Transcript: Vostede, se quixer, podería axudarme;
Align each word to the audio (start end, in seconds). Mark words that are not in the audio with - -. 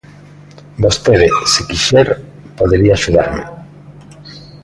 Vostede, 0.83 1.27
se 1.53 1.61
quixer, 1.67 2.07
podería 2.57 2.93
axudarme; 2.95 3.43